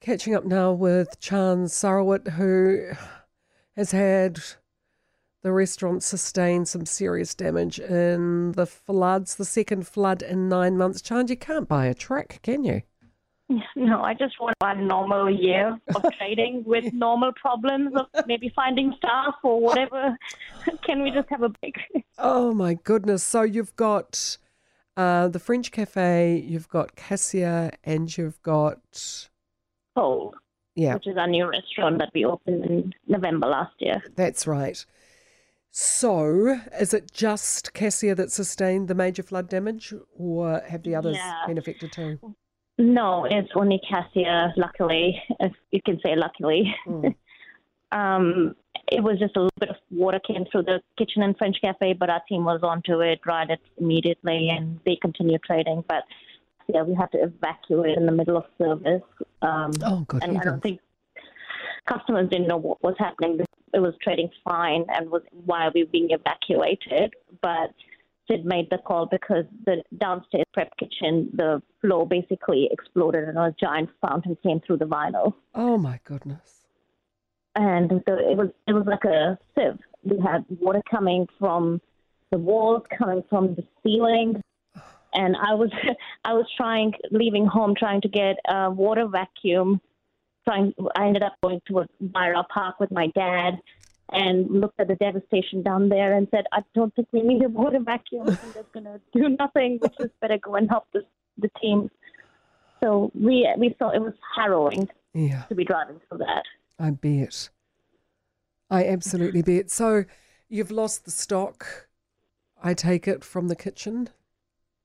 Catching 0.00 0.34
up 0.34 0.46
now 0.46 0.72
with 0.72 1.20
Chan 1.20 1.66
Sahrawat, 1.66 2.28
who 2.30 2.92
has 3.76 3.90
had 3.90 4.40
the 5.42 5.52
restaurant 5.52 6.02
sustain 6.02 6.64
some 6.64 6.86
serious 6.86 7.34
damage 7.34 7.78
in 7.78 8.52
the 8.52 8.64
floods, 8.64 9.36
the 9.36 9.44
second 9.44 9.86
flood 9.86 10.22
in 10.22 10.48
nine 10.48 10.78
months. 10.78 11.02
Chan, 11.02 11.28
you 11.28 11.36
can't 11.36 11.68
buy 11.68 11.84
a 11.84 11.92
truck, 11.92 12.40
can 12.40 12.64
you? 12.64 12.80
No, 13.76 14.02
I 14.02 14.14
just 14.14 14.40
want 14.40 14.54
one 14.60 14.86
normal 14.86 15.28
year 15.28 15.78
of 15.94 16.04
trading 16.18 16.62
with 16.64 16.92
normal 16.94 17.32
problems 17.32 17.92
of 17.94 18.26
maybe 18.26 18.50
finding 18.54 18.94
staff 18.96 19.34
or 19.42 19.60
whatever. 19.60 20.16
Can 20.82 21.02
we 21.02 21.10
just 21.10 21.28
have 21.30 21.42
a 21.42 21.48
break? 21.48 21.74
Oh 22.16 22.54
my 22.54 22.74
goodness. 22.74 23.24
So 23.24 23.42
you've 23.42 23.74
got 23.74 24.38
uh, 24.96 25.26
the 25.26 25.40
French 25.40 25.72
Cafe, 25.72 26.44
you've 26.46 26.68
got 26.68 26.94
Cassia, 26.94 27.72
and 27.82 28.16
you've 28.16 28.40
got. 28.42 29.28
Kol, 29.94 30.34
Yeah, 30.74 30.94
which 30.94 31.06
is 31.06 31.16
our 31.16 31.26
new 31.28 31.48
restaurant 31.48 31.98
that 31.98 32.10
we 32.14 32.24
opened 32.24 32.64
in 32.64 32.92
November 33.06 33.46
last 33.48 33.74
year. 33.78 34.02
that's 34.16 34.46
right. 34.46 34.84
So 35.72 36.58
is 36.80 36.92
it 36.94 37.12
just 37.12 37.72
Cassia 37.74 38.14
that 38.16 38.32
sustained 38.32 38.88
the 38.88 38.94
major 38.94 39.22
flood 39.22 39.48
damage, 39.48 39.94
or 40.16 40.60
have 40.68 40.82
the 40.82 40.94
others 40.96 41.16
Yeah. 41.16 41.46
been 41.46 41.58
affected 41.58 41.92
too? 41.92 42.18
No, 42.78 43.24
it's 43.24 43.50
only 43.54 43.80
Cassia, 43.88 44.52
luckily, 44.56 45.22
if 45.40 45.52
you 45.70 45.80
can 45.84 46.00
say 46.00 46.16
luckily. 46.16 46.74
Mm. 46.86 47.14
um, 47.92 48.56
it 48.90 49.02
was 49.02 49.18
just 49.18 49.36
a 49.36 49.40
little 49.42 49.60
bit 49.60 49.68
of 49.68 49.76
water 49.90 50.18
came 50.26 50.44
through 50.50 50.62
the 50.62 50.80
kitchen 50.98 51.22
and 51.22 51.36
French 51.38 51.56
cafe, 51.60 51.92
but 51.92 52.10
our 52.10 52.22
team 52.28 52.44
was 52.44 52.60
onto 52.62 53.00
it, 53.00 53.20
dried 53.22 53.50
it 53.50 53.60
immediately, 53.78 54.48
and 54.48 54.80
they 54.84 54.96
continued 54.96 55.42
trading. 55.44 55.84
But 55.88 56.02
yeah, 56.74 56.82
we 56.82 56.94
had 56.94 57.10
to 57.12 57.18
evacuate 57.22 57.96
in 57.96 58.06
the 58.06 58.12
middle 58.12 58.36
of 58.36 58.44
service. 58.58 59.02
Um, 59.42 59.72
Oh, 59.84 60.04
good 60.06 60.22
and 60.22 60.38
I 60.38 60.44
don't 60.44 60.62
think 60.62 60.80
customers 61.86 62.28
didn't 62.28 62.48
know 62.48 62.56
what 62.56 62.82
was 62.82 62.94
happening. 62.98 63.40
It 63.72 63.78
was 63.78 63.94
trading 64.02 64.30
fine 64.44 64.84
and 64.88 65.10
was 65.10 65.22
why 65.44 65.70
we 65.74 65.84
were 65.84 65.90
being 65.90 66.10
evacuated. 66.10 67.14
But 67.40 67.72
Sid 68.28 68.44
made 68.44 68.68
the 68.70 68.78
call 68.78 69.06
because 69.06 69.44
the 69.64 69.82
downstairs 69.98 70.44
prep 70.52 70.76
kitchen, 70.76 71.30
the 71.34 71.62
floor 71.80 72.06
basically 72.06 72.68
exploded 72.70 73.28
and 73.28 73.38
a 73.38 73.54
giant 73.58 73.90
fountain 74.00 74.36
came 74.42 74.60
through 74.60 74.78
the 74.78 74.86
vinyl. 74.86 75.34
Oh 75.54 75.76
my 75.78 76.00
goodness. 76.04 76.66
And 77.56 77.90
the, 78.06 78.30
it 78.30 78.36
was 78.36 78.50
it 78.68 78.72
was 78.72 78.86
like 78.86 79.04
a 79.04 79.38
sieve. 79.54 79.78
We 80.04 80.18
had 80.20 80.44
water 80.60 80.82
coming 80.88 81.26
from 81.38 81.80
the 82.30 82.38
walls, 82.38 82.84
coming 82.96 83.24
from 83.28 83.54
the 83.56 83.64
ceiling. 83.82 84.40
And 85.14 85.36
I 85.36 85.54
was 85.54 85.70
I 86.24 86.32
was 86.32 86.46
trying 86.56 86.92
leaving 87.10 87.46
home 87.46 87.74
trying 87.78 88.00
to 88.02 88.08
get 88.08 88.36
a 88.48 88.70
water 88.70 89.06
vacuum 89.06 89.80
trying. 90.46 90.72
I 90.96 91.06
ended 91.06 91.22
up 91.22 91.34
going 91.42 91.60
to 91.68 91.86
Byra 92.02 92.44
Park 92.48 92.80
with 92.80 92.90
my 92.90 93.08
dad 93.14 93.58
and 94.12 94.50
looked 94.50 94.80
at 94.80 94.88
the 94.88 94.96
devastation 94.96 95.62
down 95.62 95.88
there 95.88 96.16
and 96.16 96.26
said, 96.30 96.44
"I 96.52 96.60
don't 96.74 96.94
think 96.94 97.08
we 97.12 97.22
need 97.22 97.42
a 97.44 97.48
water 97.48 97.80
vacuum. 97.80 98.28
I 98.28 98.34
think 98.34 98.54
that's 98.54 98.72
going 98.72 98.84
to 98.84 99.00
do 99.12 99.28
nothing. 99.28 99.78
We 99.82 99.88
just 100.00 100.18
better 100.20 100.38
go 100.38 100.54
and 100.56 100.68
help 100.68 100.84
the 100.92 101.02
the 101.38 101.50
team." 101.60 101.90
So 102.82 103.10
we 103.14 103.48
we 103.58 103.74
saw 103.78 103.90
it 103.90 104.00
was 104.00 104.14
harrowing 104.36 104.88
Yeah, 105.14 105.42
to 105.48 105.54
be 105.54 105.64
driving 105.64 106.00
through 106.08 106.18
that. 106.18 106.44
I 106.78 106.90
bet. 106.90 107.50
I 108.70 108.86
absolutely 108.86 109.42
bet. 109.42 109.70
So 109.70 110.04
you've 110.48 110.70
lost 110.70 111.04
the 111.04 111.10
stock, 111.10 111.88
I 112.62 112.72
take 112.74 113.08
it, 113.08 113.24
from 113.24 113.48
the 113.48 113.56
kitchen? 113.56 114.10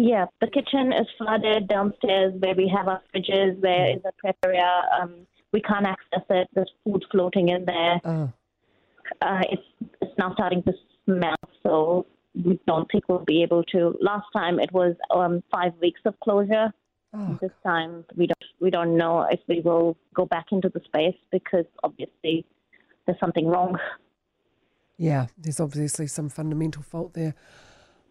Yeah, 0.00 0.26
the 0.40 0.46
kitchen 0.46 0.92
is 0.92 1.08
flooded 1.18 1.66
downstairs 1.66 2.32
where 2.38 2.54
we 2.54 2.68
have 2.68 2.86
our 2.86 3.02
fridges. 3.12 3.60
There 3.60 3.96
is 3.96 4.00
a 4.04 4.12
prep 4.18 4.36
area. 4.44 4.82
Um, 4.96 5.26
we 5.52 5.60
can't 5.60 5.86
access 5.86 6.22
it. 6.30 6.46
There's 6.54 6.70
food 6.84 7.04
floating 7.10 7.48
in 7.48 7.64
there. 7.64 8.00
Oh, 8.04 8.32
uh, 9.20 9.40
it's 9.50 9.90
it's 10.00 10.16
now 10.16 10.34
starting 10.34 10.62
to 10.62 10.72
smell, 11.04 11.34
so 11.64 12.06
we 12.44 12.60
don't 12.64 12.88
think 12.92 13.08
we'll 13.08 13.24
be 13.24 13.42
able 13.42 13.64
to. 13.72 13.98
Last 14.00 14.26
time 14.32 14.60
it 14.60 14.70
was 14.72 14.94
um, 15.10 15.42
five 15.50 15.72
weeks 15.82 16.00
of 16.04 16.14
closure. 16.20 16.72
oh 17.12 17.36
This 17.42 17.50
time 17.66 18.04
we 18.14 18.28
don't 18.28 18.44
we 18.60 18.70
don't 18.70 18.96
know 18.96 19.26
if 19.28 19.40
we 19.48 19.62
will 19.62 19.96
go 20.14 20.26
back 20.26 20.46
into 20.52 20.68
the 20.68 20.80
space 20.84 21.18
because 21.32 21.66
obviously 21.82 22.46
there's 23.04 23.18
something 23.18 23.48
wrong. 23.48 23.76
Yeah, 24.96 25.26
there's 25.36 25.58
obviously 25.58 26.06
some 26.06 26.28
fundamental 26.28 26.82
fault 26.82 27.14
there. 27.14 27.34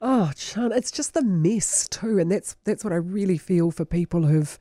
Oh, 0.02 0.32
Chan, 0.36 0.72
it's 0.74 0.92
just 0.92 1.14
the 1.14 1.24
mess 1.24 1.88
too, 1.90 2.20
and 2.20 2.32
that's 2.32 2.56
that's 2.64 2.84
what 2.84 2.94
I 2.94 2.98
really 2.98 3.38
feel 3.38 3.72
for 3.72 3.84
people 3.86 4.24
who've 4.24 4.60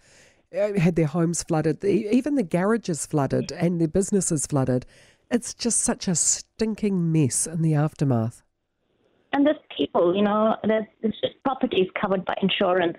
uh, 0.57 0.73
had 0.79 0.97
their 0.97 1.07
homes 1.07 1.43
flooded, 1.43 1.85
even 1.85 2.37
the 2.37 2.43
garages 2.43 3.05
flooded 3.05 3.53
and 3.53 3.81
their 3.81 3.89
businesses 3.89 4.47
flooded. 4.47 4.87
It's 5.31 5.53
just 5.53 5.81
such 5.81 6.09
a 6.09 6.15
stinking 6.15 7.13
mess 7.13 7.47
in 7.47 7.61
the 7.63 7.75
aftermath. 7.75 8.43
And 9.33 9.45
there's 9.45 9.57
people, 9.77 10.17
you 10.17 10.23
know, 10.23 10.57
there's, 10.65 10.87
there's 11.03 11.19
just 11.21 11.43
properties 11.45 11.89
covered 12.01 12.25
by 12.25 12.35
insurance, 12.41 12.97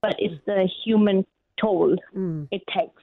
but 0.00 0.14
it's 0.18 0.40
the 0.46 0.68
human 0.84 1.26
toll 1.60 1.96
Mm, 2.16 2.48
it 2.50 2.62
takes. 2.74 3.02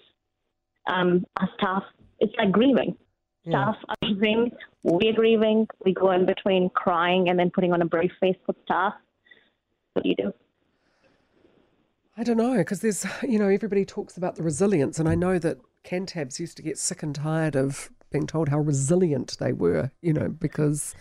Um, 0.88 1.26
our 1.38 1.50
staff, 1.58 1.84
it's 2.20 2.34
like 2.38 2.52
grieving. 2.52 2.96
yeah. 3.44 3.74
Staff 3.74 3.76
are 3.90 3.96
grieving, 4.02 4.52
we're 4.86 5.14
grieving, 5.14 5.68
we 5.84 5.94
go 5.94 6.12
in 6.12 6.28
between 6.28 6.70
crying 6.70 7.28
and 7.30 7.40
then 7.40 7.50
putting 7.50 7.74
on 7.74 7.82
a 7.82 7.86
brave 7.86 8.12
face 8.20 8.36
for 8.46 8.54
staff. 8.64 8.94
What 9.94 10.04
do 10.04 10.10
you 10.10 10.16
do? 10.16 10.32
I 12.16 12.24
don't 12.24 12.38
know 12.38 12.58
because 12.58 12.82
there's 12.82 13.06
you 13.24 13.40
know 13.40 13.50
everybody 13.50 13.84
talks 13.84 14.16
about 14.16 14.36
the 14.36 14.44
resilience, 14.44 15.00
and 15.00 15.10
I 15.10 15.16
know 15.16 15.40
that 15.40 15.58
Cantabs 15.84 16.40
used 16.40 16.56
to 16.58 16.64
get 16.64 16.78
sick 16.78 17.02
and 17.02 17.16
tired 17.16 17.56
of 17.56 17.90
being 18.12 18.28
told 18.28 18.50
how 18.50 18.60
resilient 18.60 19.38
they 19.40 19.52
were, 19.52 19.92
you 20.02 20.14
know, 20.14 20.30
because 20.30 20.94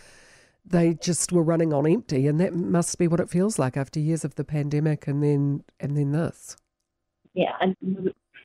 they 0.65 0.95
just 0.95 1.31
were 1.31 1.43
running 1.43 1.71
on 1.71 1.85
empty, 1.85 2.27
and 2.27 2.39
that 2.39 2.55
must 2.55 2.97
be 2.97 3.07
what 3.07 3.19
it 3.19 3.29
feels 3.29 3.59
like 3.59 3.77
after 3.77 3.99
years 3.99 4.25
of 4.25 4.33
the 4.33 4.43
pandemic, 4.43 5.07
and 5.07 5.21
then 5.21 5.63
and 5.79 5.95
then 5.95 6.11
this. 6.11 6.57
Yeah, 7.35 7.53
and 7.61 7.75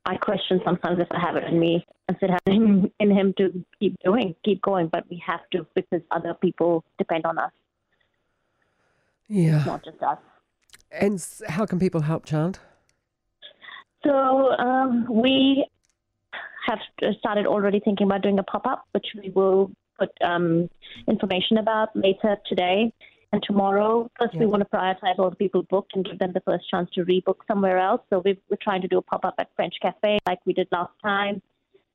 I 0.05 0.15
question 0.17 0.59
sometimes 0.65 0.99
if 0.99 1.07
I 1.11 1.19
have 1.19 1.35
it 1.35 1.43
in 1.45 1.59
me, 1.59 1.85
instead 2.09 2.31
of 2.31 2.39
having 2.45 2.91
in 2.99 3.11
him 3.11 3.33
to 3.37 3.63
keep 3.79 3.95
doing, 4.03 4.35
keep 4.43 4.61
going, 4.61 4.87
but 4.87 5.07
we 5.09 5.21
have 5.25 5.41
to 5.51 5.65
because 5.75 6.01
other 6.09 6.33
people 6.33 6.83
depend 6.97 7.25
on 7.25 7.37
us, 7.37 7.51
Yeah. 9.27 9.63
not 9.65 9.85
just 9.85 10.01
us. 10.01 10.17
And 10.91 11.23
how 11.47 11.65
can 11.65 11.79
people 11.79 12.01
help, 12.01 12.25
Chant? 12.25 12.59
So 14.03 14.51
um, 14.57 15.05
we 15.09 15.65
have 16.67 16.79
started 17.19 17.45
already 17.45 17.79
thinking 17.79 18.07
about 18.07 18.23
doing 18.23 18.39
a 18.39 18.43
pop 18.43 18.65
up, 18.65 18.85
which 18.91 19.07
we 19.21 19.29
will 19.29 19.71
put 19.99 20.09
um, 20.23 20.69
information 21.07 21.57
about 21.57 21.95
later 21.95 22.37
today 22.47 22.91
and 23.33 23.41
tomorrow. 23.43 24.09
First, 24.19 24.35
we 24.37 24.45
want 24.45 24.61
to 24.63 24.69
prioritize 24.77 25.17
all 25.17 25.29
the 25.29 25.35
people 25.35 25.63
booked 25.63 25.95
and 25.95 26.05
give 26.05 26.19
them 26.19 26.31
the 26.33 26.41
first 26.41 26.69
chance 26.69 26.89
to 26.95 27.05
rebook 27.05 27.37
somewhere 27.47 27.77
else. 27.79 28.01
So 28.09 28.21
we 28.23 28.37
we're 28.49 28.57
trying 28.61 28.81
to 28.81 28.87
do 28.87 28.97
a 28.97 29.01
pop 29.01 29.23
up 29.25 29.35
at 29.39 29.49
French 29.55 29.75
Cafe 29.81 30.19
like 30.27 30.39
we 30.45 30.53
did 30.53 30.67
last 30.71 30.91
time. 31.01 31.41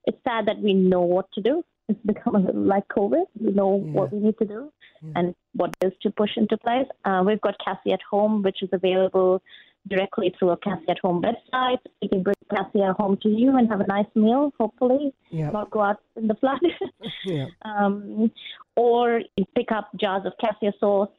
It's 0.05 0.19
sad 0.27 0.47
that 0.47 0.59
we 0.59 0.73
know 0.73 1.03
what 1.03 1.31
to 1.33 1.41
do. 1.43 1.65
It's 1.89 2.01
become 2.07 2.35
a 2.37 2.39
little 2.47 2.63
like 2.63 2.89
COVID. 2.89 3.25
We 3.41 3.53
know 3.53 3.83
Yeah. 3.85 3.93
what 3.93 4.13
we 4.13 4.19
need 4.21 4.39
to 4.39 4.45
do 4.47 4.73
Yeah. 5.03 5.13
and 5.17 5.35
what 5.55 5.75
is 5.85 5.93
to 6.03 6.11
push 6.11 6.31
into 6.37 6.57
place. 6.57 6.89
Uh, 7.05 7.23
we've 7.27 7.41
got 7.41 7.57
Cassia 7.65 7.95
at 7.95 8.03
Home, 8.11 8.43
which 8.43 8.63
is 8.63 8.71
available 8.73 9.43
directly 9.89 10.35
through 10.37 10.51
a 10.51 10.57
Cassia 10.57 10.91
at 10.91 10.99
Home 11.01 11.23
website. 11.23 11.79
You 12.01 12.09
can 12.09 12.23
bring 12.23 12.35
Cassia 12.51 12.91
at 12.91 12.97
home 12.97 13.17
to 13.23 13.29
you 13.29 13.57
and 13.57 13.69
have 13.69 13.81
a 13.81 13.87
nice 13.87 14.11
meal, 14.17 14.53
hopefully, 14.59 15.13
Yeah. 15.31 15.51
not 15.51 15.71
go 15.71 15.81
out 15.83 16.01
in 16.17 16.27
the 16.29 16.35
flood. 16.37 16.61
Yeah. 17.25 17.47
um, 17.65 18.31
or 18.77 19.21
you 19.37 19.45
pick 19.55 19.71
up 19.73 19.89
jars 20.01 20.25
of 20.27 20.33
cassia 20.43 20.73
sauce 20.81 21.11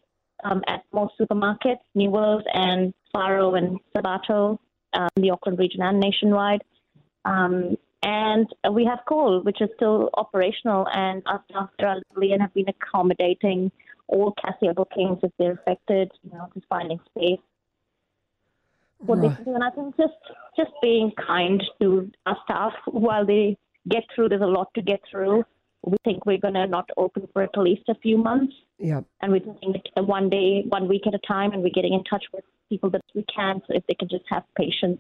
um, 0.44 0.62
at 0.68 0.84
most 0.94 1.14
supermarkets, 1.20 1.80
New 1.96 2.10
World 2.10 2.46
and 2.54 2.94
Farro 3.16 3.58
and 3.58 3.80
Sabato, 3.96 4.58
um, 4.94 5.10
the 5.16 5.32
Auckland 5.32 5.60
region 5.60 5.82
and 5.82 6.00
nationwide. 6.00 6.64
Um, 7.26 7.78
and 8.04 8.48
we 8.72 8.86
have 8.86 9.00
Kol, 9.08 9.42
which 9.42 9.62
is 9.62 9.70
still 9.76 10.10
operational, 10.14 10.88
and 10.94 11.24
our 11.26 11.44
staff 11.50 11.70
there 11.80 11.90
are 11.90 12.02
lovely 12.12 12.32
and 12.34 12.42
have 12.42 12.54
been 12.54 12.70
accommodating 12.70 13.72
all 14.08 14.34
cassia 14.42 14.74
bookings 14.74 15.20
if 15.24 15.32
they're 15.38 15.54
affected, 15.54 16.12
you 16.24 16.32
know, 16.32 16.48
just 16.54 16.66
finding 16.70 17.00
space 17.10 17.40
what 19.00 19.22
they 19.22 19.28
Right. 19.28 19.36
can 19.36 19.46
do. 19.46 19.56
And 19.56 19.64
I 19.64 19.70
think 19.72 19.96
just 19.98 20.14
just 20.56 20.72
being 20.82 21.12
kind 21.12 21.64
to 21.80 22.12
our 22.26 22.38
staff 22.44 22.74
while 22.86 23.26
they 23.26 23.58
get 23.88 24.04
through. 24.14 24.30
There's 24.30 24.42
a 24.42 24.48
lot 24.48 24.74
to 24.74 24.82
get 24.82 25.02
through. 25.10 25.46
We 25.84 25.98
think 26.04 26.26
we're 26.26 26.38
going 26.40 26.56
to 26.56 26.68
not 26.68 26.90
open 26.98 27.28
for 27.34 27.44
at 27.44 27.58
least 27.58 27.84
a 27.88 27.96
few 27.96 28.18
months, 28.18 28.54
Yeah. 28.80 29.02
and 29.22 29.32
we're 29.32 29.40
taking 29.40 29.76
it 29.76 29.90
one 30.06 30.30
day, 30.30 30.64
one 30.68 30.88
week 30.88 31.08
at 31.08 31.14
a 31.14 31.20
time, 31.20 31.52
and 31.54 31.62
we're 31.62 31.70
getting 31.74 31.94
in 31.94 32.04
touch 32.04 32.26
with 32.34 32.44
people 32.70 32.90
that 32.92 33.02
we 33.16 33.24
can. 33.34 33.62
So 33.68 33.76
if 33.76 33.86
they 33.88 33.94
can 33.94 34.10
just 34.10 34.26
have 34.30 34.44
patience 34.58 35.00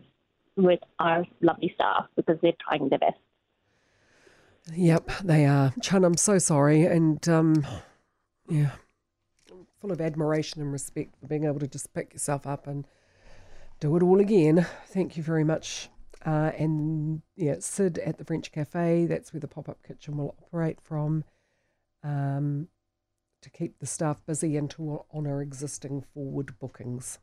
with 0.56 0.79
our 1.00 1.25
lovely 1.41 1.71
staff 1.75 2.06
because 2.15 2.38
they're 2.41 2.53
trying 2.68 2.89
their 2.89 3.00
best. 3.00 3.18
Yep, 4.74 5.12
they 5.24 5.45
are. 5.45 5.74
Chun, 5.81 6.03
I'm 6.03 6.18
so 6.18 6.39
sorry. 6.39 6.85
And 6.85 7.27
um, 7.30 7.65
yeah, 8.50 8.71
full 9.80 9.91
of 9.91 10.01
admiration 10.01 10.62
and 10.62 10.71
respect 10.71 11.15
for 11.19 11.27
being 11.27 11.45
able 11.45 11.59
to 11.59 11.68
just 11.68 11.94
pick 11.94 12.13
yourself 12.13 12.45
up 12.47 12.68
and 12.68 12.85
do 13.80 13.95
it 13.95 14.03
all 14.03 14.19
again. 14.19 14.65
Thank 14.88 15.18
you 15.18 15.23
very 15.23 15.44
much 15.44 15.89
Uh, 16.27 16.51
and 16.57 17.21
yeah, 17.38 17.56
Sid 17.62 18.00
at 18.00 18.18
the 18.18 18.25
French 18.25 18.51
Cafe, 18.51 19.06
that's 19.06 19.31
where 19.31 19.39
the 19.39 19.47
pop 19.47 19.69
up 19.69 19.81
kitchen 19.81 20.18
will 20.18 20.35
operate 20.44 20.81
from 20.81 21.24
um, 22.03 22.68
to 23.41 23.50
keep 23.50 23.79
the 23.79 23.85
staff 23.85 24.25
busy 24.25 24.57
and 24.57 24.69
to 24.71 25.06
honour 25.13 25.41
existing 25.41 26.03
forward 26.13 26.59
bookings. 26.59 27.19